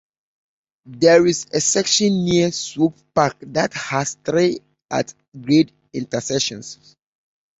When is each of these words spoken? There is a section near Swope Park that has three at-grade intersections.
There 0.87 1.27
is 1.27 1.45
a 1.53 1.61
section 1.61 2.25
near 2.25 2.51
Swope 2.51 2.97
Park 3.13 3.37
that 3.41 3.75
has 3.75 4.15
three 4.25 4.57
at-grade 4.89 5.73
intersections. 5.93 6.95